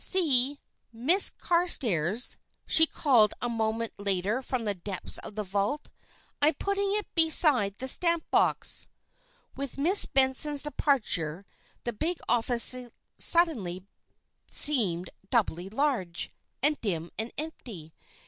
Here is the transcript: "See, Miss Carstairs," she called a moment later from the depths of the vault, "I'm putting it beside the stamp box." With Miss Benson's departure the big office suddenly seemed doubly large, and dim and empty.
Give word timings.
"See, 0.03 0.59
Miss 0.91 1.29
Carstairs," 1.29 2.37
she 2.65 2.87
called 2.87 3.35
a 3.39 3.47
moment 3.47 3.93
later 3.99 4.41
from 4.41 4.65
the 4.65 4.73
depths 4.73 5.19
of 5.19 5.35
the 5.35 5.43
vault, 5.43 5.91
"I'm 6.41 6.55
putting 6.55 6.95
it 6.95 7.05
beside 7.13 7.75
the 7.75 7.87
stamp 7.87 8.25
box." 8.31 8.87
With 9.55 9.77
Miss 9.77 10.05
Benson's 10.05 10.63
departure 10.63 11.45
the 11.83 11.93
big 11.93 12.17
office 12.27 12.75
suddenly 13.19 13.85
seemed 14.47 15.11
doubly 15.29 15.69
large, 15.69 16.31
and 16.63 16.81
dim 16.81 17.11
and 17.19 17.31
empty. 17.37 17.93